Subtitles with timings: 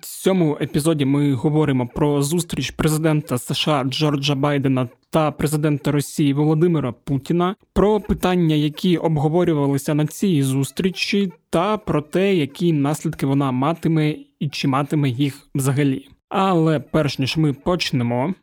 [0.00, 7.56] цьому епізоді ми говоримо про зустріч президента США Джорджа Байдена та президента Росії Володимира Путіна,
[7.72, 14.48] про питання, які обговорювалися на цій зустрічі, та про те, які наслідки вона матиме і
[14.48, 16.08] чи матиме їх взагалі.
[16.28, 18.34] Але перш ніж ми почнемо,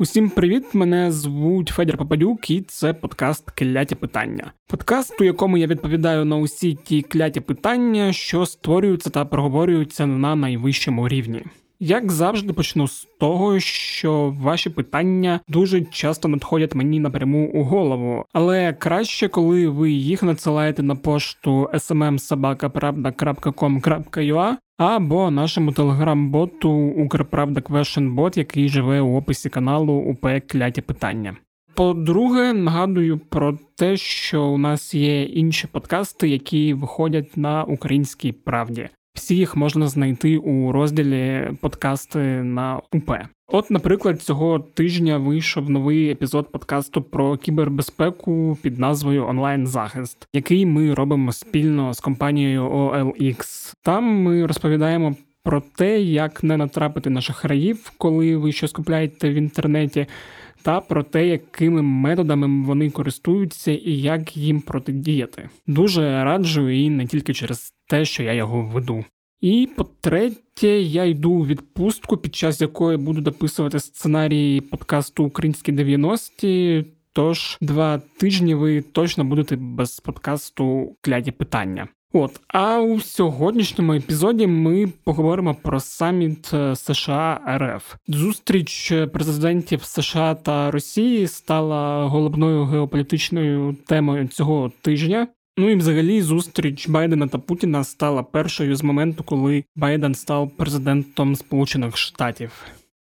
[0.00, 0.64] Усім привіт!
[0.72, 4.52] Мене звуть Федір Попадюк, і це подкаст Кляті питання.
[4.66, 10.36] Подкаст, у якому я відповідаю на усі ті кляті питання, що створюються та проговорюються на
[10.36, 11.42] найвищому рівні.
[11.80, 18.24] Як завжди, почну з того, що ваші питання дуже часто надходять мені напряму у голову,
[18.32, 28.68] але краще, коли ви їх надсилаєте на пошту smmsobaka.pravda.com.ua або нашому телеграм-боту Укрправда Квешенбот, який
[28.68, 31.36] живе у описі каналу УП Кляті Питання.
[31.74, 38.88] По-друге, нагадую про те, що у нас є інші подкасти, які виходять на українській правді.
[39.14, 43.10] Всі їх можна знайти у розділі подкасти на УП.
[43.52, 50.66] От, наприклад, цього тижня вийшов новий епізод подкасту про кібербезпеку під назвою Онлайн захист, який
[50.66, 53.72] ми робимо спільно з компанією OLX.
[53.82, 55.14] Там ми розповідаємо.
[55.42, 60.06] Про те, як не натрапити на шахраїв, коли ви щось купляєте в інтернеті,
[60.62, 65.48] та про те, якими методами вони користуються і як їм протидіяти.
[65.66, 69.04] Дуже раджу і не тільки через те, що я його веду.
[69.40, 76.84] І по-третє, я йду у відпустку, під час якої буду дописувати сценарій подкасту Українські 90-ті,
[77.12, 81.88] Тож два тижні ви точно будете без подкасту кляті питання.
[82.12, 87.94] От, а у сьогоднішньому епізоді ми поговоримо про саміт е, США РФ.
[88.08, 95.28] Зустріч президентів США та Росії стала головною геополітичною темою цього тижня.
[95.60, 101.36] Ну і взагалі зустріч Байдена та Путіна стала першою з моменту, коли Байден став президентом
[101.36, 102.50] Сполучених Штатів.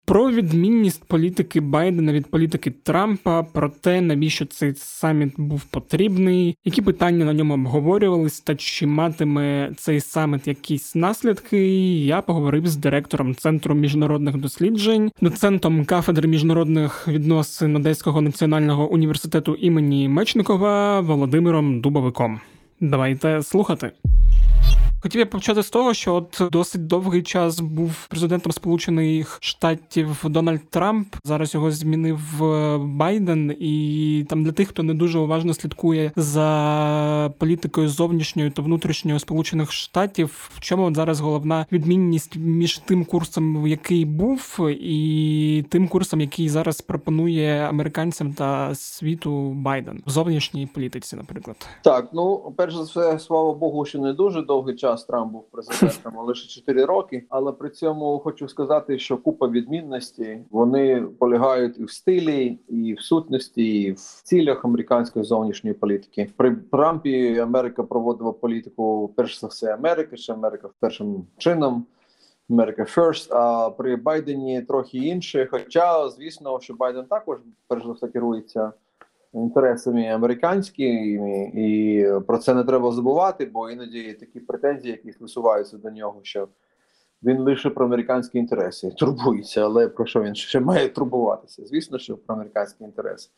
[0.06, 6.82] Про відмінність політики Байдена від політики Трампа, про те, навіщо цей саміт був потрібний, які
[6.82, 11.68] питання на ньому обговорювались, та чи матиме цей саміт якісь наслідки,
[12.06, 20.10] я поговорив з директором Центру міжнародних досліджень, доцентом кафедри міжнародних відносин Одеського національного університету імені
[20.10, 22.40] Мечникова Володимиром Дубовиком.
[22.80, 23.92] Давайте слухати.
[25.04, 30.70] Хотів я почати з того, що от досить довгий час був президентом Сполучених Штатів Дональд
[30.70, 31.16] Трамп.
[31.24, 37.34] Зараз його змінив е, Байден, і там для тих, хто не дуже уважно слідкує за
[37.38, 40.50] політикою зовнішньою та внутрішньою Сполучених Штатів.
[40.56, 46.50] В чому от зараз головна відмінність між тим курсом, який був, і тим курсом, який
[46.50, 53.20] зараз пропонує американцям та світу Байден в зовнішній політиці, наприклад, так ну перш за все,
[53.20, 57.24] слава Богу, що не дуже довгий час час Трамп був президентом, лише 4 роки.
[57.30, 63.02] Але при цьому хочу сказати, що купа відмінностей вони полягають і в стилі, і в
[63.02, 66.32] сутності, і в цілях американської зовнішньої політики.
[66.38, 71.86] При Трампі Америка проводила політику перш за все Америки, що Америка першим чином.
[72.50, 75.48] Америка First, а при Байдені трохи інше.
[75.52, 78.74] Хоча, звісно, що Байден також перш за все керується
[79.34, 85.90] інтересами американськими, і про це не треба забувати, бо іноді такі претензії, які висуваються до
[85.90, 86.48] нього, що
[87.24, 91.66] він лише про американські інтереси турбується, але про що він ще має турбуватися?
[91.66, 93.30] Звісно, що про американські інтереси.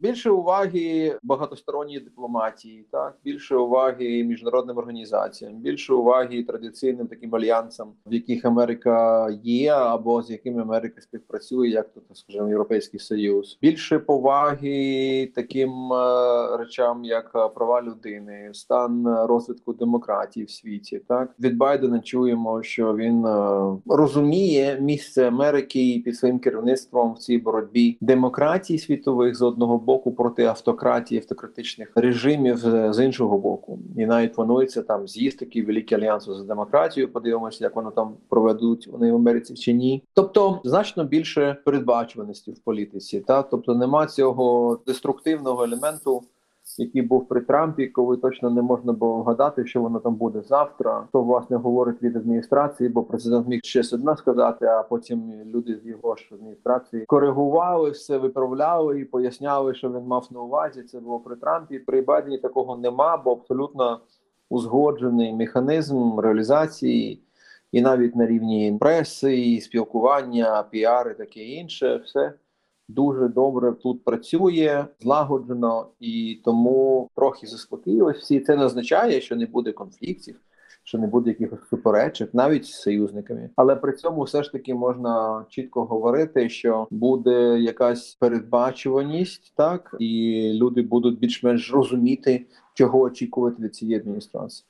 [0.00, 3.18] Більше уваги багатосторонньої дипломатії, так?
[3.24, 10.30] Більше уваги міжнародним організаціям, більше уваги традиційним таким альянсам, в яких Америка є, або з
[10.30, 17.82] якими Америка співпрацює, як то скажімо, Європейський Союз, більше поваги таким е, речам, як права
[17.82, 21.02] людини, стан розвитку демократії в світі.
[21.08, 21.34] Так?
[21.40, 27.98] Від Байдена чуємо, що він е, розуміє місце Америки під своїм керівництвом в цій боротьбі
[28.00, 32.58] демократії світових з одного боку проти автократії, автократичних режимів
[32.94, 37.12] з іншого боку, і навіть планується там з'їзд такий великий альянс за демократію.
[37.12, 40.04] Подивимося, як воно там проведуть вони в Америці чи ні.
[40.14, 46.22] Тобто значно більше передбачуваності в політиці, та тобто нема цього деструктивного елементу
[46.78, 51.08] який був при Трампі, коли точно не можна було вгадати, що воно там буде завтра.
[51.12, 55.86] То власне говорить від адміністрації, бо президент міг щось одне сказати, а потім люди з
[55.86, 60.82] його ж адміністрації коригували все, виправляли і поясняли, що він мав на увазі.
[60.82, 61.78] Це було при Трампі.
[61.78, 64.00] При Байдені такого нема, бо абсолютно
[64.50, 67.22] узгоджений механізм реалізації.
[67.72, 72.32] І навіть на рівні преси, і спілкування, піар і таке інше, все
[72.88, 78.40] дуже добре тут працює злагоджено і тому трохи заспокоїлись всі.
[78.40, 80.40] Це не означає, що не буде конфліктів
[80.88, 85.44] що не буде якихось суперечок, навіть з союзниками, але при цьому все ж таки можна
[85.48, 93.74] чітко говорити, що буде якась передбачуваність, так і люди будуть більш-менш розуміти, чого очікувати від
[93.74, 94.66] цієї адміністрації.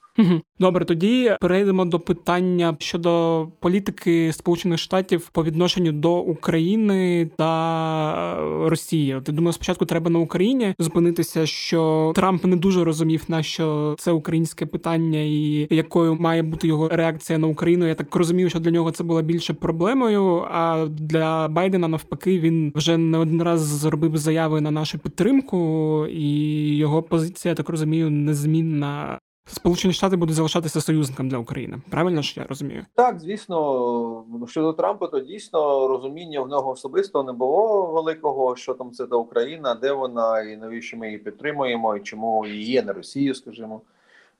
[0.60, 9.20] Добре, тоді перейдемо до питання щодо політики Сполучених Штатів по відношенню до України та Росії.
[9.24, 14.12] Ти думаю, спочатку треба на Україні зупинитися, що Трамп не дуже розумів, на що це
[14.12, 17.86] українське питання, і якою має бути його реакція на Україну.
[17.86, 20.44] Я так розумію, що для нього це була більше проблемою.
[20.50, 26.76] А для Байдена навпаки він вже не один раз зробив заяви на нашу підтримку, і
[26.76, 29.18] його позиція я так розумію незмінна
[29.52, 31.78] Сполучені Штати будуть залишатися союзником для України.
[31.90, 32.86] Правильно ж я розумію?
[32.94, 38.56] Так, звісно, щодо Трампа, то дійсно розуміння в нього особисто не було великого.
[38.56, 42.64] Що там це та Україна, де вона, і навіщо ми її підтримуємо, і чому її
[42.64, 43.80] є на Росію, скажімо.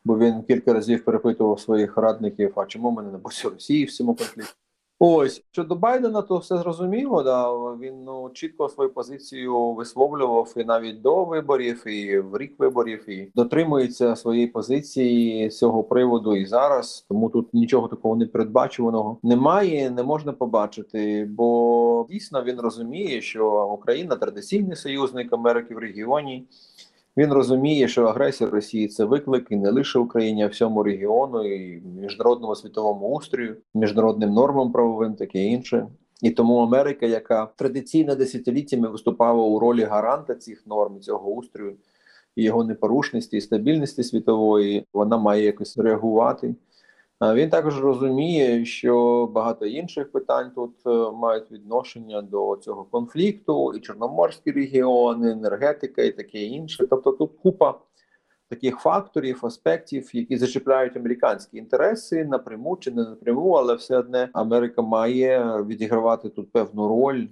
[0.05, 3.93] Бо він кілька разів перепитував своїх радників: а чому ми не на боці Росії в
[3.93, 4.52] цьому конфлікті?
[5.00, 7.22] Ось щодо Байдена, то все зрозуміло.
[7.22, 13.10] Да він ну чітко свою позицію висловлював і навіть до виборів, і в рік виборів,
[13.10, 17.06] і дотримується своєї позиції з цього приводу і зараз.
[17.08, 21.28] Тому тут нічого такого непередбачуваного немає, не можна побачити.
[21.30, 26.46] Бо дійсно він розуміє, що Україна традиційний союзник Америки в регіоні.
[27.19, 31.81] Він розуміє, що агресія Росії це виклик і не лише Україні, а всьому регіону, і
[31.81, 35.87] міжнародному світовому устрою, міжнародним нормам правовим, таке інше.
[36.23, 41.76] І тому Америка, яка традиційно десятиліттями виступала у ролі гаранта цих норм, цього устрою
[42.37, 46.55] і його непорушності і стабільності світової, вона має якось реагувати.
[47.20, 53.81] Він також розуміє, що багато інших питань тут е, мають відношення до цього конфлікту, і
[53.81, 56.87] Чорноморський регіон, і енергетика, і таке інше.
[56.91, 57.75] Тобто, тут купа
[58.49, 64.82] таких факторів, аспектів, які зачіпляють американські інтереси напряму чи не напряму, але все одне Америка
[64.82, 67.26] має відігравати тут певну роль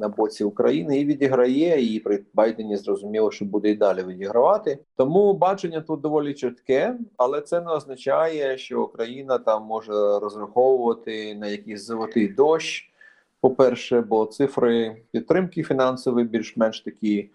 [0.00, 4.78] на боці України і відіграє і при Байдені зрозуміло, що буде і далі відігравати.
[4.96, 11.46] Тому бачення тут доволі чітке, але це не означає, що Україна там може розраховувати на
[11.46, 12.92] якийсь золотий дощ.
[13.40, 17.30] По перше, бо цифри підтримки фінансової більш-менш такі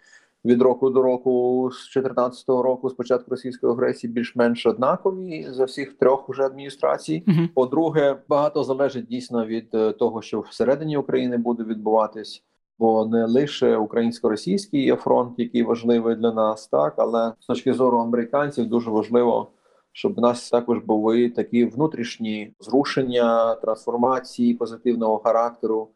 [0.46, 5.94] від року до року з 2014 року, з початку російської агресії, більш-менш однакові за всіх
[5.94, 7.24] трьох уже адміністрацій.
[7.28, 7.48] -huh.
[7.54, 12.44] По-друге, багато залежить дійсно від е, того, що всередині України буде відбуватись.
[12.80, 17.98] Бо не лише українсько-російський є фронт, який важливий для нас, так але з точки зору
[17.98, 19.52] американців дуже важливо,
[19.92, 25.90] щоб у нас також були такі внутрішні зрушення, трансформації позитивного характеру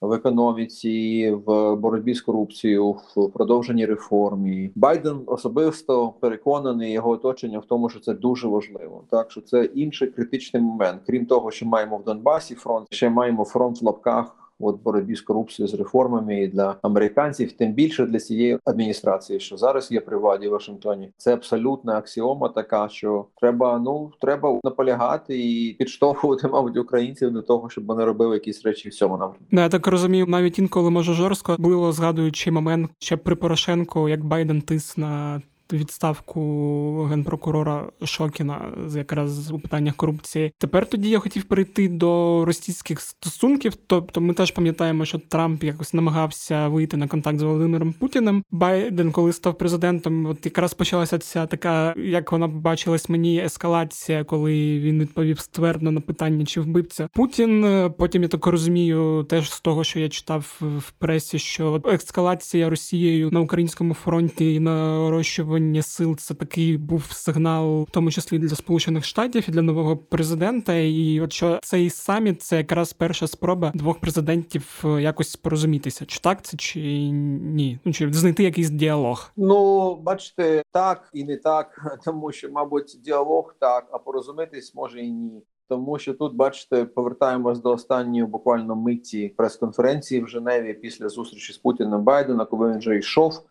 [0.00, 4.70] в економіці, в боротьбі з корупцією, в продовженні реформі.
[4.74, 9.04] Байден особисто переконаний його оточення в тому, що це дуже важливо.
[9.10, 11.02] Так що це інший критичний момент.
[11.06, 15.20] Крім того, що маємо в Донбасі фронт, ще маємо фронт в лапках от боротьбі з
[15.20, 20.16] корупцією з реформами і для американців, тим більше для цієї адміністрації, що зараз є при
[20.16, 21.10] владі в Вашингтоні.
[21.16, 27.70] Це абсолютна аксіома, така що треба ну треба наполягати і підштовхувати, мабуть, українців до того,
[27.70, 29.46] щоб вони робили якісь речі в цьому напрямку.
[29.50, 34.62] Я так розумію, навіть інколи може жорстко було згадуючи момент ще при Порошенку, як Байден
[34.62, 35.42] тис на
[35.72, 40.52] відставку генпрокурора Шокіна якраз у питаннях корупції.
[40.58, 43.72] Тепер тоді я хотів перейти до російських стосунків.
[43.86, 48.44] Тобто, ми теж пам'ятаємо, що Трамп якось намагався вийти на контакт з Володимиром Путіним.
[48.50, 54.80] Байден, коли став президентом, от якраз почалася ця така, як вона бачилась мені, ескалація, коли
[54.80, 57.66] він відповів ствердно на питання, чи вбивця Путін.
[57.98, 63.30] Потім я так розумію, теж з того, що я читав в пресі, що ескалація Росією
[63.30, 68.56] на українському фронті і нарощування об'єднання сил це такий був сигнал, в тому числі для
[68.56, 70.74] Сполучених Штатів і для нового президента.
[70.74, 76.20] І от що цей саміт це якраз перша спроба двох президентів е, якось порозумітися, чи
[76.20, 77.78] так це чи ні?
[77.84, 79.32] Ну чи знайти якийсь діалог?
[79.36, 85.10] Ну бачите, так і не так, тому що, мабуть, діалог так, а порозумітись може і
[85.10, 85.42] ні.
[85.68, 91.58] Тому що тут, бачите, повертаємось до останньої буквально миті прес-конференції в Женеві після зустрічі з
[91.58, 93.42] Путіним Байдена, коли він вже йшов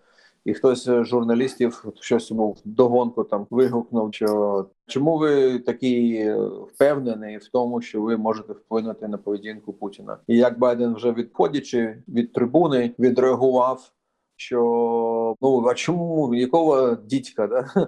[0.50, 6.34] і хтось з журналістів щось йому вдогонку там вигукнув, що чому ви такий
[6.74, 10.18] впевнений в тому, що ви можете вплинути на поведінку Путіна?
[10.28, 13.92] І як Байден вже відходячи від трибуни, відреагував,
[14.36, 17.48] що ну а чому якого дідька?
[17.48, 17.66] Да?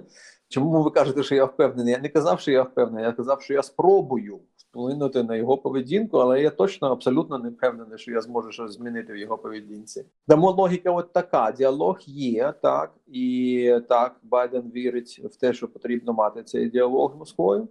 [0.50, 1.94] Чому ви кажете, що я впевнений?
[1.94, 4.40] Я не казав, що я впевнений, я казав, що я спробую
[4.72, 9.14] вплинути на його поведінку, але я точно абсолютно не впевнений, що я зможу щось змінити
[9.14, 10.06] в його поведінці.
[10.28, 16.14] Тому логіка, от така: діалог є так, і так Байден вірить в те, що потрібно
[16.14, 17.68] мати цей діалог з Москвою.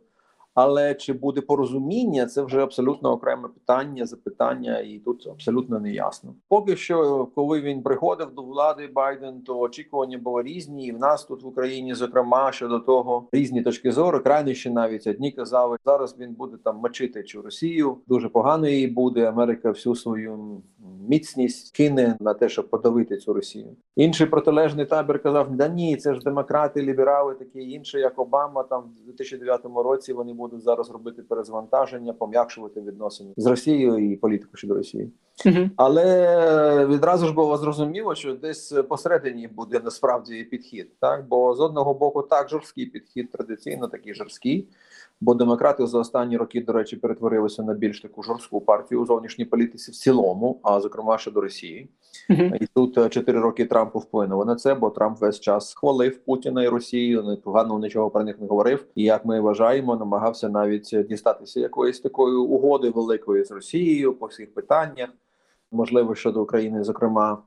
[0.55, 6.35] Але чи буде порозуміння, це вже абсолютно окреме питання, запитання, і тут абсолютно не ясно.
[6.49, 10.87] Поки що, коли він приходив до влади Байден, то очікування було різні.
[10.87, 14.21] І в нас тут в Україні, зокрема, щодо того різні точки зору.
[14.21, 17.97] Крайніші навіть одні казали, зараз він буде там мочити цю Росію.
[18.07, 19.29] Дуже погано їй буде.
[19.29, 20.63] Америка всю свою
[21.09, 23.77] міцність кине на те, щоб подавити цю Росію.
[23.97, 28.63] Інший протилежний табір казав: да ні, це ж демократи, ліберали, такі інші, як Обама.
[28.63, 34.57] Там в 2009 році вони будуть зараз робити перезвантаження, пом'якшувати відносини з Росією і політику
[34.57, 35.13] щодо Росії.
[35.47, 35.71] Угу.
[35.77, 41.95] Але відразу ж було зрозуміло, що десь посередині буде насправді підхід, так бо з одного
[41.95, 44.69] боку так жорсткий підхід традиційно такий жорсткий.
[45.23, 49.45] Бо демократи за останні роки, до речі, перетворилися на більш таку жорстку партію у зовнішній
[49.45, 51.89] політиці в цілому, а зокрема щодо Росії.
[52.31, 52.57] Uh-huh.
[52.61, 56.63] І тут е, чотири роки Трампу вплинуло на це, бо Трамп весь час хвалив Путіна
[56.63, 58.87] і Росію, непогано нічого про них не говорив.
[58.95, 64.55] І як ми вважаємо, намагався навіть дістатися якоїсь такої угоди великої з Росією по всіх
[64.55, 65.09] питаннях,
[65.73, 67.43] можливо, щодо України, зокрема.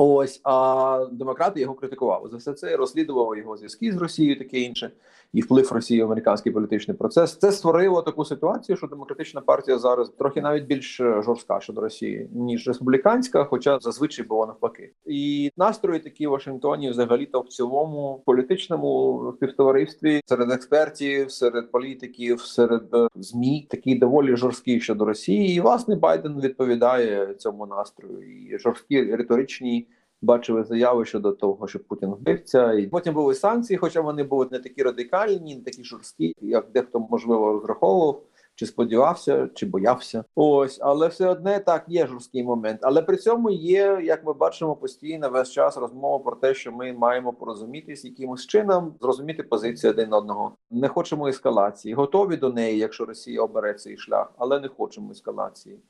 [0.00, 4.90] Ось а демократи його критикували за все це, розслідували його зв'язки з Росією, таке інше,
[5.32, 7.36] і вплив Росії в американський політичний процес.
[7.36, 12.30] Це створило таку ситуацію, що демократична партія зараз трохи навіть більш е, жорстка щодо Росії
[12.32, 14.92] ніж республіканська, хоча зазвичай було навпаки.
[15.06, 22.40] І настрої такі в Вашингтоні, взагалі, то в цілому політичному співтоваристві серед експертів, серед політиків,
[22.40, 25.56] серед е, змі такі доволі жорсткі щодо Росії.
[25.56, 29.88] І власне Байден відповідає цьому настрою і жорсткі риторичні
[30.22, 34.58] бачили заяви щодо того, що Путін вбивця, і потім були санкції, хоча вони були не
[34.58, 38.22] такі радикальні, не такі жорсткі, як дехто можливо розраховував.
[38.58, 42.80] Чи сподівався, чи боявся, ось, але все одне так є жорсткий момент.
[42.82, 46.92] Але при цьому є, як ми бачимо, постійно весь час розмова про те, що ми
[46.92, 50.52] маємо порозумітись якимось чином, зрозуміти позицію один одного.
[50.70, 55.80] Не хочемо ескалації, готові до неї, якщо Росія обере цей шлях, але не хочемо ескалації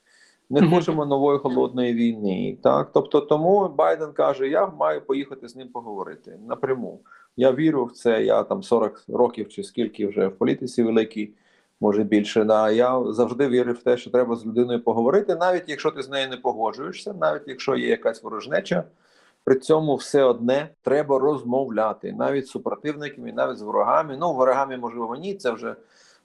[0.50, 2.58] не хочемо нової холодної війни.
[2.62, 7.00] Так, тобто, тому Байден каже: Я маю поїхати з ним поговорити напряму.
[7.36, 8.24] Я вірю в це.
[8.24, 11.34] Я там 40 років чи скільки вже в політиці великій,
[11.80, 12.44] може більше.
[12.44, 16.08] Да, я завжди вірю в те, що треба з людиною поговорити, навіть якщо ти з
[16.08, 18.84] нею не погоджуєшся, навіть якщо є якась ворожнеча.
[19.44, 24.16] При цьому все одне треба розмовляти навіть з супротивниками, навіть з ворогами.
[24.20, 25.76] Ну ворогами можливо ні, це вже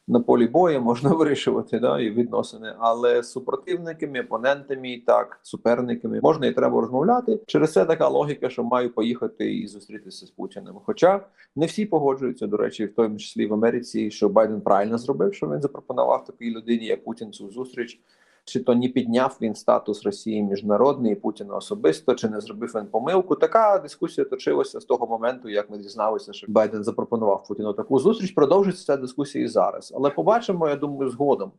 [0.08, 6.48] на полі бою можна вирішувати да, і відносини, але з супротивниками, опонентами, так, суперниками можна
[6.48, 7.40] і треба розмовляти.
[7.46, 10.76] Через це така логіка, що маю поїхати і зустрітися з Путіним.
[10.86, 15.34] Хоча не всі погоджуються, до речі, в тому числі в Америці, що Байден правильно зробив,
[15.34, 18.00] що він запропонував такій людині, як Путін цю зустріч
[18.46, 23.36] чи то не підняв він статус Росії міжнародний Путіна особисто, чи не зробив він помилку.
[23.36, 28.32] Така дискусія точилася з того моменту, як ми дізналися, що Байден запропонував Путіну таку зустріч.
[28.32, 29.94] Продовжиться ця дискусія і зараз.
[29.96, 31.52] Але побачимо, я думаю, згодом.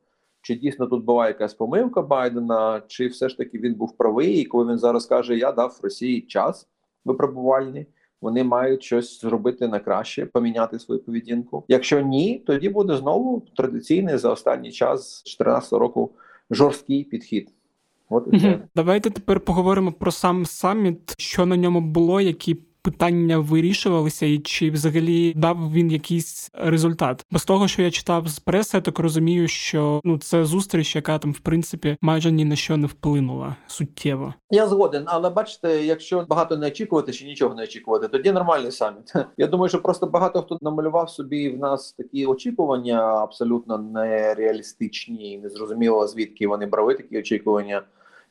[0.42, 4.44] Чи дійсно тут була якась помилка Байдена, чи все ж таки він був правий, і
[4.44, 6.68] коли він зараз каже: Я дав Росії час
[7.04, 7.86] випробувальний,
[8.20, 11.64] вони мають щось зробити на краще, поміняти свою поведінку.
[11.68, 16.10] Якщо ні, тоді буде знову традиційний за останній час з 14 року
[16.50, 17.50] жорсткий підхід.
[18.08, 18.68] От і все.
[18.74, 24.70] Давайте тепер поговоримо про сам саміт, що на ньому було, які питання вирішувалися, і чи
[24.70, 27.26] взагалі дав він якийсь результат?
[27.30, 30.96] Бо з того, що я читав з преси, я так розумію, що ну це зустріч,
[30.96, 34.34] яка там в принципі майже ні на що не вплинула суттєво.
[34.50, 39.12] Я згоден, але бачите, якщо багато не очікувати чи нічого не очікувати, тоді нормальний саміт.
[39.36, 46.06] Я думаю, що просто багато хто намалював собі в нас такі очікування абсолютно нереалістичні, незрозуміло
[46.06, 47.82] звідки вони брали такі очікування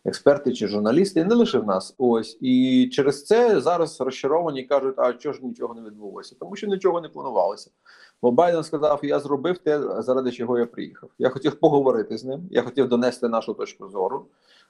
[0.06, 1.96] експерти чи журналісти, не лише в нас.
[1.98, 6.68] Ось і через це зараз розчаровані кажуть, а чого ж нічого не відбулося, тому що
[6.68, 7.72] нічого не планувалося.
[8.22, 11.10] Бо Байден сказав: Я зробив те, заради чого я приїхав.
[11.20, 12.42] Я хотів поговорити з ним.
[12.52, 14.26] Я хотів донести нашу точку зору.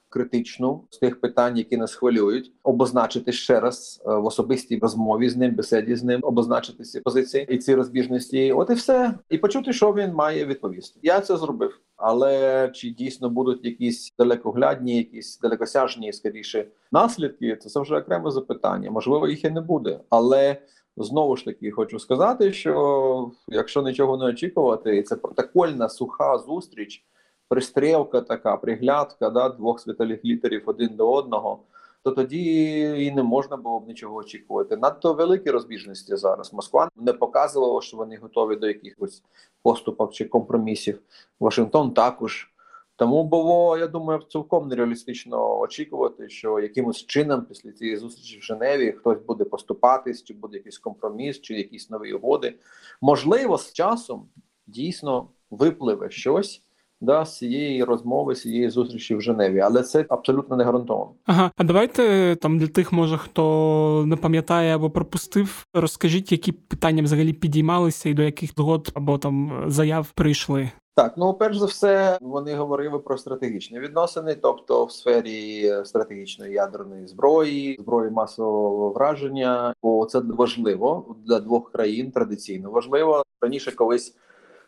[0.09, 5.37] Критичну з тих питань, які нас хвилюють, обозначити ще раз е, в особистій розмові з
[5.37, 8.51] ним, беседі з ним, обозначити ці позиції і ці розбіжності.
[8.51, 10.99] От і все, і почути, що він має відповісти.
[11.03, 11.79] Я це зробив.
[11.97, 17.55] Але чи дійсно будуть якісь далекоглядні, якісь далекосяжні скоріше наслідки?
[17.55, 18.91] Це вже окреме запитання.
[18.91, 19.99] Можливо, їх і не буде.
[20.09, 20.57] Але
[20.97, 27.05] знову ж таки хочу сказати, що якщо нічого не очікувати, і це протокольна суха зустріч,
[27.49, 31.59] пристрілка така, приглядка да, двох світових літерів один до одного.
[32.03, 34.77] То тоді і не можна було б нічого очікувати.
[34.77, 36.53] Надто великі розбіжності зараз.
[36.53, 39.23] Москва не показувала, що вони готові до якихось
[39.61, 41.01] поступок чи компромісів.
[41.39, 42.49] Вашингтон також.
[42.95, 48.91] Тому було, я думаю, цілком нереалістично очікувати, що якимось чином після цієї зустрічі в Женеві
[48.91, 52.55] хтось буде поступатись, чи буде якийсь компроміс, чи якісь нові угоди.
[53.01, 54.29] Можливо, з часом
[54.67, 56.61] дійсно випливе щось
[57.03, 61.11] да, з цієї розмови, з цієї зустрічі в Женеві, але це абсолютно не гарантовано.
[61.25, 67.03] Ага, а давайте там для тих, може хто не пам'ятає або пропустив, розкажіть, які питання
[67.03, 70.69] взагалі підіймалися і до яких згод або там заяв прийшли.
[70.95, 77.07] Так, ну перш за все, вони говорили про стратегічні відносини, тобто в сфері стратегічної ядерної
[77.07, 79.73] зброї, зброї масового враження.
[79.83, 84.15] Бо це важливо для двох країн традиційно важливо раніше колись.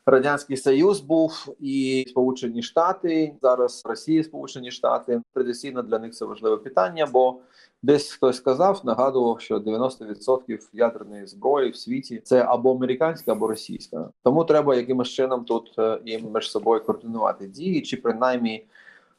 [0.07, 6.57] Радянський Союз був і Сполучені Штати зараз Росія, Сполучені Штати традиційно для них це важливе
[6.57, 7.39] питання, бо
[7.83, 14.09] десь хтось сказав, нагадував, що 90% ядерної зброї в світі це або американська, або російська.
[14.23, 18.65] Тому треба якимось чином тут і їм між собою координувати дії, чи принаймні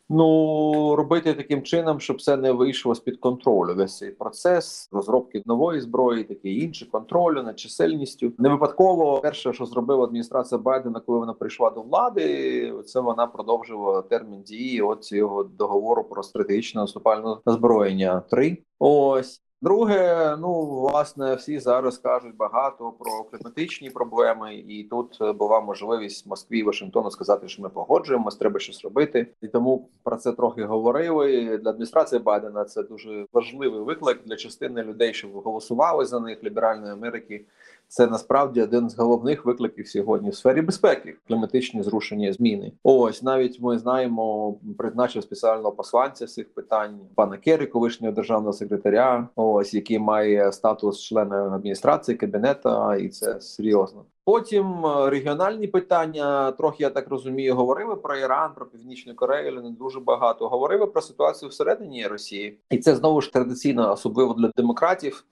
[0.08, 3.74] Ну робити таким чином, щоб все не вийшло з під контролю.
[3.74, 8.32] Весь цей процес розробки нової зброї, таке інше контролю над чисельністю.
[8.38, 14.02] Не випадково перше, що зробила адміністрація Байдена, коли вона прийшла до влади, це вона продовжувала
[14.02, 18.22] термін дії от цього договору про стратегічне наступальне озброєння.
[18.30, 25.32] Три ось Друге, ну власне, всі зараз кажуть багато про кліматичні проблеми, і тут е,
[25.32, 29.26] була можливість Москві і Вашингтону сказати, що ми погоджуємось, треба щось робити.
[29.40, 31.58] І тому про це трохи говорили.
[31.58, 36.92] Для адміністрації Байдена це дуже важливий виклик для частини людей, що голосували за них ліберальної
[36.92, 37.44] Америки.
[37.88, 42.72] Це насправді один з головних викликів сьогодні в сфері безпеки, кліматичні зрушення зміни.
[42.82, 49.28] Ось навіть ми знаємо, призначив спеціального посланця цих питань пана Керрі, колишнього державного секретаря.
[49.36, 54.04] Ось який має статус члена адміністрації кабінета, і це серйозно.
[54.24, 59.70] Потім е, регіональні питання трохи я так розумію, говорили про Іран, про північну Корею, не
[59.70, 60.48] дуже багато.
[60.48, 65.24] Говорили про ситуацію всередині Росії, і це знову ж традиційно, особливо для демократів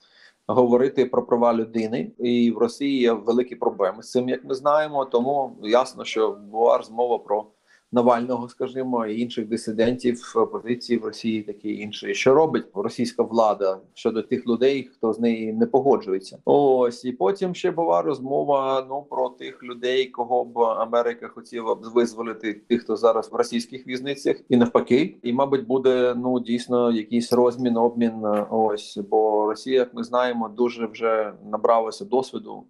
[0.46, 5.04] говорити про права людини, і в Росії є великі проблеми з цим, як ми знаємо.
[5.04, 7.46] Тому ясно, що була розмова про
[7.94, 14.22] Навального, скажімо, і інших дисидентів опозиції в Росії, такі інші, що робить російська влада щодо
[14.22, 16.38] тих людей, хто з неї не погоджується.
[16.44, 21.80] Ось і потім ще була розмова ну про тих людей, кого б Америка хотіла б
[21.94, 27.32] визволити, тих, хто зараз в російських в'язницях, і навпаки, і мабуть, буде ну дійсно якийсь
[27.32, 28.24] розмін, обмін.
[28.50, 32.64] Ось бо Росія, як ми знаємо, дуже вже набралася досвіду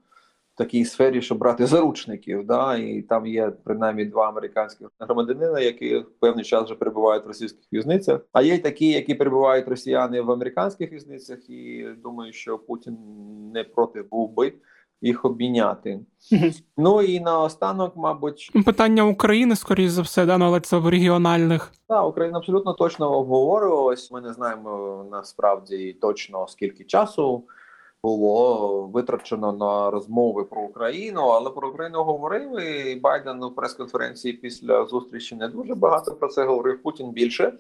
[0.57, 2.47] такій сфері, щоб брати заручників.
[2.47, 7.65] Да, І там є принаймні два американських громадянина, які певний час вже перебувають в російських
[7.73, 8.21] в'язницях.
[8.33, 12.97] А є й такі, які перебувають росіяни в американських в'язницях, і думаю, що Путін
[13.55, 14.53] не проти був би.
[15.01, 16.01] Їх обміняти.
[16.77, 21.73] Ну і наостанок, мабуть, питання України, скоріш за все, да, ну, але це в регіональних.
[21.89, 24.11] Так, Україна абсолютно точно обговорювалась.
[24.11, 27.45] Ми не знаємо насправді точно скільки часу
[28.05, 32.93] було витрачено на розмови про Україну, але про Україну говорили.
[32.93, 36.83] і Байден у прес-конференції після зустрічі не дуже багато про це говорив.
[36.83, 37.53] Путін більше.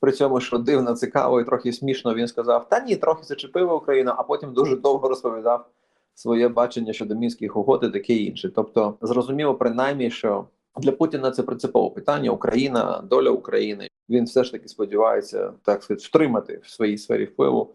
[0.00, 4.12] При цьому, що дивно, цікаво і трохи смішно, він сказав: Та ні, трохи зачепила Україну,
[4.16, 5.66] а потім дуже довго розповідав
[6.14, 8.50] своє бачення щодо мінських угод і таке інше.
[8.54, 10.44] Тобто, зрозуміло, принаймні, що
[10.76, 13.88] для Путіна це принципове питання Україна, доля України.
[14.08, 17.74] Він все ж таки сподівається так сказати, втримати в своїй сфері впливу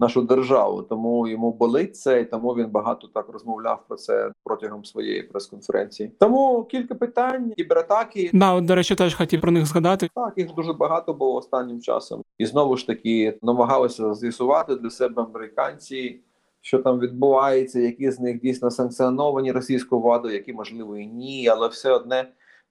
[0.00, 0.82] нашу державу.
[0.82, 6.12] Тому йому болить це, і тому він багато так розмовляв про це протягом своєї прес-конференції.
[6.20, 8.30] Тому кілька питань, кібератаки.
[8.32, 10.08] Да, от, до речі, теж хотів про них згадати.
[10.14, 15.22] Так, їх дуже багато було останнім часом, і знову ж таки намагалися з'ясувати для себе
[15.22, 16.20] американці.
[16.60, 21.68] Що там відбувається, які з них дійсно санкціоновані російською владою, які можливо і ні, але
[21.68, 22.28] все одне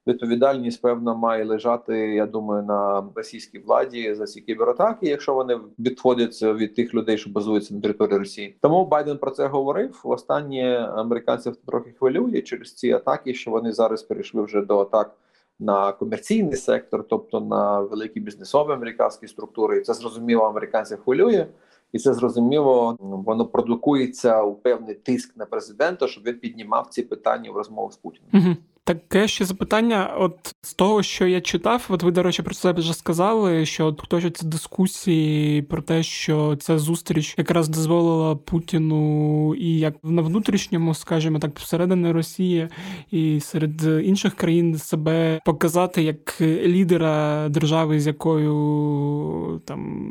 [0.08, 1.98] відповідальність певно має лежати.
[1.98, 7.30] Я думаю, на російській владі за ці кібератаки, якщо вони відходяться від тих людей, що
[7.30, 8.56] базуються на території Росії.
[8.60, 10.00] Тому Байден про це говорив.
[10.04, 15.16] Останнє американців трохи хвилює через ці атаки, що вони зараз перейшли вже до атак.
[15.60, 21.46] На комерційний сектор, тобто на великі бізнесові американські структури, і це зрозуміло американців хвилює,
[21.92, 22.96] і це зрозуміло.
[23.00, 27.96] Воно продукується у певний тиск на президента, щоб він піднімав ці питання в розмовах з
[27.96, 28.56] Путіним.
[28.88, 32.72] Таке ще запитання, от з того, що я читав, от ви, до речі, про це
[32.72, 39.78] вже сказали, що от точаться дискусії про те, що ця зустріч якраз дозволила Путіну і
[39.78, 42.68] як на внутрішньому, скажімо так, всередині Росії
[43.10, 50.08] і серед інших країн себе показати як лідера держави, з якою там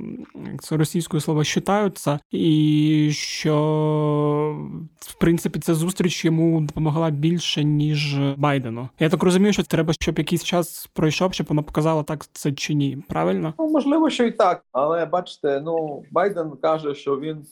[0.52, 3.56] як це російською слово вважаються, і що
[5.00, 8.18] в принципі ця зустріч йому допомогла більше ніж
[8.68, 8.90] Байдену.
[9.00, 12.74] Я так розумію, що треба, щоб якийсь час пройшов, щоб вона показала так це чи
[12.74, 12.98] ні.
[13.10, 13.54] Правильно?
[13.60, 17.46] Ну можливо, що і так, але бачите, ну Байден каже, що він.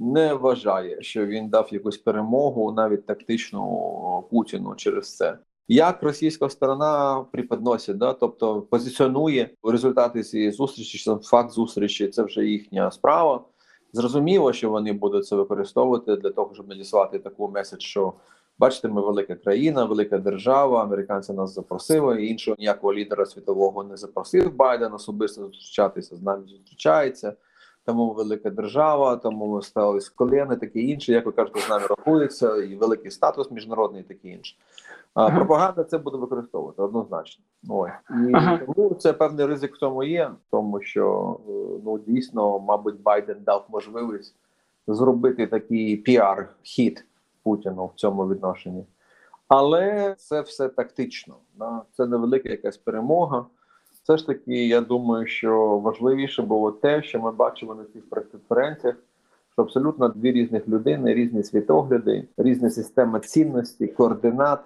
[0.00, 5.38] Не вважає, що він дав якусь перемогу, навіть тактичну Путіну через це.
[5.68, 12.44] Як російська сторона приподносить, да, тобто позиціонує результати цієї зустрічі, сам факт зустрічі, це вже
[12.44, 13.44] їхня справа.
[13.92, 18.12] Зрозуміло, що вони будуть це використовувати для того, щоб надіслати таку меседж, що
[18.58, 20.82] бачите, ми велика країна, велика держава.
[20.82, 22.26] Американці нас запросили.
[22.26, 27.32] Іншого ніякого лідера світового не запросив Байден особисто зустрічатися з нами зустрічається.
[27.84, 31.12] Тому велика держава, тому ми стали з колени, таке інше.
[31.12, 34.56] Як ви кажете, з нами рахується, і великий статус міжнародний, таке інше.
[35.14, 35.36] А ага.
[35.36, 37.44] пропаганда це буде використовувати однозначно.
[37.68, 37.90] Ой.
[38.10, 38.58] І ага.
[38.58, 41.52] тому це певний ризик в тому є, тому що е,
[41.84, 44.34] ну дійсно, мабуть, Байден дав можливість
[44.86, 47.04] зробити такий піар-хід
[47.48, 48.84] Путіну в цьому відношенні.
[49.48, 51.34] Але це все тактично.
[51.58, 51.82] Да?
[51.96, 53.46] Це невелика якась перемога.
[54.02, 58.96] Все ж таки, я думаю, що важливіше було те, що ми бачимо на цих прес-конференціях,
[59.52, 64.60] що абсолютно дві різних людини, різні світогляди, різні системи цінностей, координат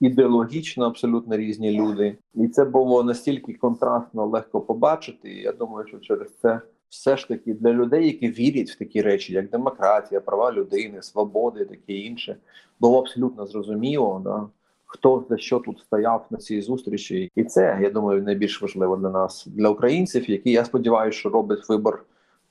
[0.00, 5.32] ідеологічно абсолютно різні люди, і це було настільки контрастно легко побачити.
[5.32, 9.02] І Я думаю, що через це все ж таки для людей, які вірять в такі
[9.02, 12.36] речі, як демократія, права людини, свободи, таке інше,
[12.80, 14.48] було абсолютно зрозуміло, да,
[14.86, 19.10] хто за що тут стояв на цій зустрічі, і це я думаю найбільш важливо для
[19.10, 22.04] нас, для українців, які я сподіваюся, що роблять вибор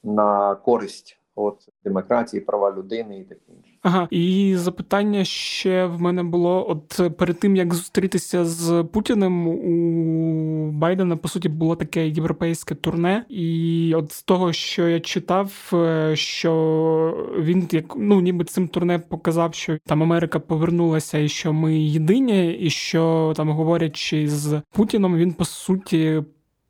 [0.04, 3.70] на користь от демократії, права людини і таке інше.
[3.82, 10.72] Ага, і запитання ще в мене було: от перед тим як зустрітися з Путіним у
[10.72, 16.16] Байдена по суті було таке європейське турне, і от з того, що я читав, е,
[16.16, 21.80] що він як ну ніби цим турне показав, що там Америка повернулася, і що ми
[21.80, 26.24] єдині, і що там говорячи з Путіном, він по суті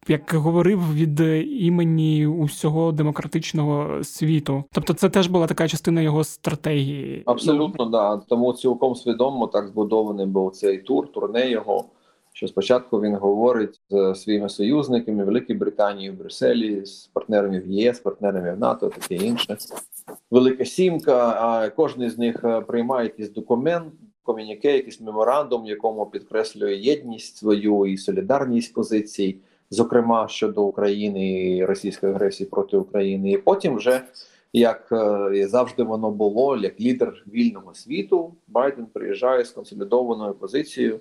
[0.10, 1.20] як говорив від
[1.66, 4.64] імені усього демократичного світу.
[4.72, 7.24] Тобто, це теж була така частина його стратегії.
[7.26, 8.18] Абсолютно, да.
[8.18, 11.86] Тому цілком свідомо так збудований був цей тур, турне його.
[12.34, 18.00] Що спочатку він говорить з своїми союзниками Великій Британії, в Брюсселі, з партнерами в ЄС,
[18.00, 19.58] партнерами в НАТО, таке інше.
[20.32, 21.16] Велика сімка.
[21.42, 23.94] А кожен з них е, приймає якийсь документ,
[24.24, 29.38] ком'юніке, якийсь меморандум, якому підкреслює єдність свою і солідарність позицій
[29.72, 34.02] зокрема щодо України і російської агресії проти України, і потім вже
[34.54, 41.00] як е, завжди воно було, як лідер вільного світу, Байден приїжджає з консолідованою позицією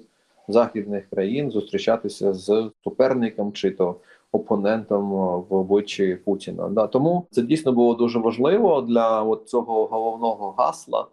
[0.48, 3.96] західних країн зустрічатися з суперником чи то
[4.32, 5.10] опонентом
[5.48, 6.68] в обличчі Путіна.
[6.68, 11.06] Да, тому це дійсно було дуже важливо для от цього головного гасла.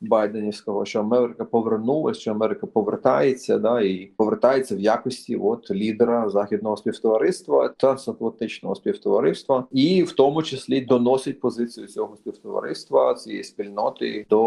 [0.00, 6.76] Байденівського, що Америка повернулася, що Америка повертається, да і повертається в якості от лідера західного
[6.76, 14.38] співтовариства трансатлантичного співтовариства, і в тому числі доносить позицію цього співтовариства цієї спільноти до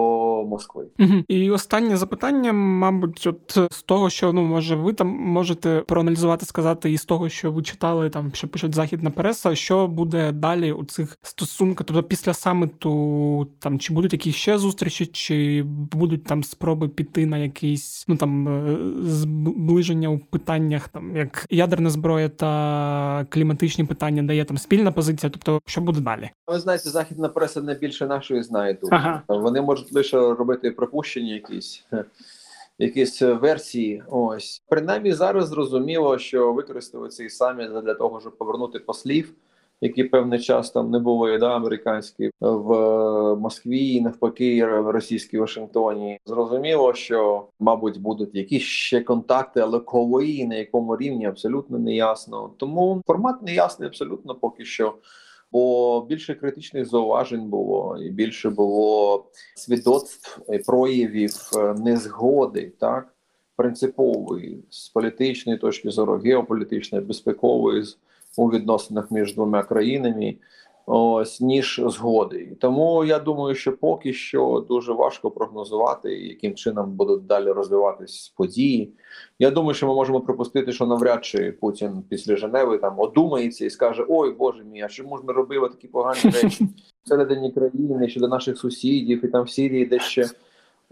[0.44, 0.86] Москви.
[1.28, 6.92] І останнє запитання, мабуть, от з того, що ну може ви там можете проаналізувати, сказати,
[6.92, 10.84] і з того, що ви читали там, що пишуть західна преса, що буде далі у
[10.84, 16.88] цих стосунках, тобто після саміту, там чи будуть якісь ще зустрічі, чи будуть там спроби
[16.88, 23.84] піти на якісь ну там е, зближення у питаннях, там як ядерна зброя та кліматичні
[23.84, 25.30] питання, де є там спільна позиція.
[25.30, 26.30] Тобто, що буде далі?
[26.48, 28.94] Ви знаєте, західна преса не більше нашої знає тут.
[28.94, 29.22] Ага.
[29.28, 31.86] Вони можуть лише робити припущення, якісь.
[32.80, 39.34] Якісь версії, ось принаймні зараз зрозуміло, що використовують цей саміт для того, щоб повернути послів
[39.82, 46.20] які певний час там не були да, американські в Москві, і навпаки, в Вашингтоні.
[46.26, 51.96] Зрозуміло, що мабуть будуть якісь ще контакти, але коли і на якому рівні абсолютно не
[51.96, 52.54] ясно.
[52.58, 54.94] Тому формат не ясний абсолютно поки що.
[55.52, 63.14] Бо більше критичних зауважень було, і більше було свідоцтв проявів е, незгоди, так
[63.56, 67.84] принципової з політичної точки зору, геополітичної, безпекової
[68.38, 70.36] у відносинах між двома країнами,
[70.86, 72.58] ось ніж згоди.
[72.60, 78.94] Тому я думаю, що поки що дуже важко прогнозувати, яким чином будуть далі розвиватись події.
[79.40, 83.70] Я думаю, що ми можемо припустити, що навряд чи Путін після Женеви там одумається і
[83.70, 86.68] скаже: Ой, Боже мій, а чому ж ми робили такі погані речі
[87.04, 90.30] всередині країни щодо наших сусідів і там в Сирії, де ще.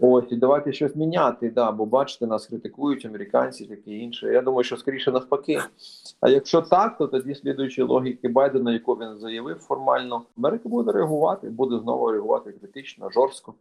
[0.02, 1.50] Ось і давайте щось міняти.
[1.50, 4.32] Да, бо бачите, нас критикують американці, таке інше.
[4.32, 5.60] Я думаю, що скоріше навпаки.
[6.20, 11.50] А якщо так, то тоді слідуючи логіки Байдена, яку він заявив формально, Америка буде реагувати,
[11.50, 13.54] буде знову реагувати критично, жорстко.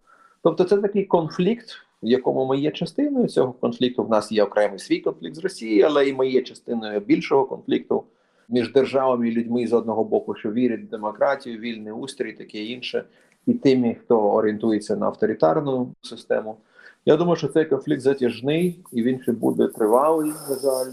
[0.43, 1.69] Тобто, це такий конфлікт,
[2.04, 4.04] в якому ми є частиною цього конфлікту.
[4.04, 8.04] В нас є окремий свій конфлікт з Росією, але і ми є частиною більшого конфлікту
[8.49, 13.04] між державами і людьми з одного боку, що вірять в демократію, вільний устрій, таке інше
[13.50, 16.58] і тими, хто орієнтується на авторитарну систему.
[17.06, 20.92] Я думаю, що цей конфлікт затяжний і він ще буде тривалий, на жаль.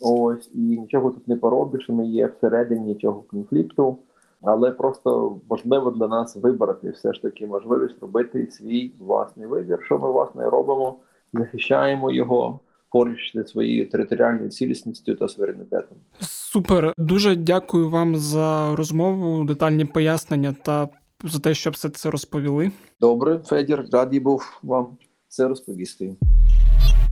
[0.00, 1.88] Ось і нічого тут не поробиш.
[1.88, 3.98] Ми є всередині цього конфлікту,
[4.42, 9.78] але просто важливо для нас вибрати все ж таки можливість робити свій власний вибір.
[9.84, 10.96] Що ми власне робимо,
[11.32, 12.60] захищаємо його
[12.92, 15.98] поруч зі своєю територіальною цілісністю та суверенітетом.
[16.20, 20.88] Супер, дуже дякую вам за розмову, детальні пояснення та
[21.24, 22.70] за те, що все це розповіли.
[23.00, 24.86] Добре, Федір, радий був вам
[25.28, 26.16] це розповісти.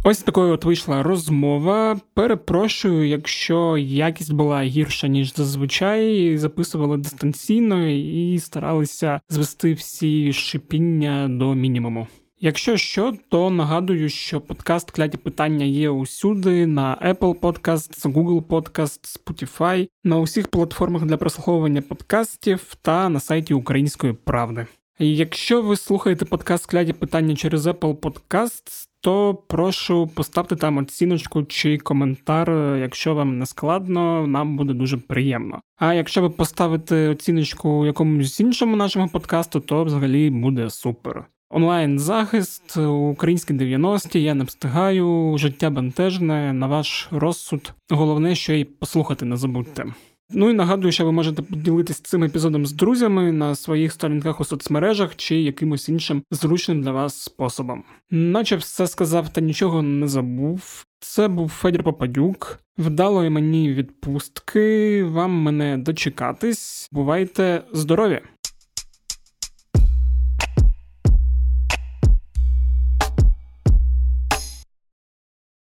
[0.04, 2.00] Ось такою от вийшла розмова.
[2.14, 11.54] Перепрошую, якщо якість була гірша ніж зазвичай, записували дистанційно і старалися звести всі шипіння до
[11.54, 12.06] мінімуму.
[12.40, 19.18] Якщо що, то нагадую, що подкаст кляті питання є усюди на Apple Podcasts, Google Podcasts,
[19.18, 24.66] Spotify, на усіх платформах для прослуховування подкастів та на сайті Української правди.
[24.98, 31.78] Якщо ви слухаєте подкаст кляті питання через Apple Podcasts, то прошу поставте там оціночку чи
[31.78, 35.60] коментар, якщо вам не складно, нам буде дуже приємно.
[35.76, 41.26] А якщо ви поставите оціночку якомусь іншому нашому подкасту, то взагалі буде супер.
[41.50, 47.72] Онлайн захист, українські 90-ті, я не встигаю, життя бентежне, на ваш розсуд.
[47.90, 49.84] Головне, що й послухати не забудьте.
[50.30, 54.44] Ну і нагадую, що ви можете поділитися цим епізодом з друзями на своїх сторінках у
[54.44, 57.84] соцмережах чи якимось іншим зручним для вас способом.
[58.10, 60.84] Наче все сказав та нічого не забув.
[61.00, 62.58] Це був Федір Попадюк.
[62.78, 65.04] Вдалої мені відпустки.
[65.04, 66.88] Вам мене дочекатись.
[66.92, 68.20] Бувайте здорові!